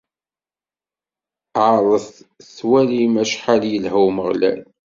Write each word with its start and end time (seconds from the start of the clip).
Ɛerḍet 1.65 2.07
twalim 2.55 3.13
acḥal 3.23 3.61
yelha 3.71 3.99
Umeɣlal! 4.07 4.61